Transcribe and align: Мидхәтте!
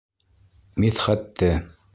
Мидхәтте! 0.85 1.55